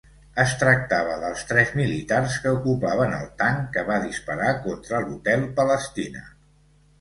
Es 0.43 0.51
tractava 0.59 1.17
dels 1.23 1.43
tres 1.49 1.73
militars 1.79 2.37
que 2.45 2.53
ocupaven 2.59 3.13
el 3.19 3.27
tanc 3.43 3.69
que 3.77 3.85
va 3.91 3.99
disparar 4.07 4.49
contra 4.65 5.03
l'Hotel 5.05 5.47
Palestina. 5.61 6.27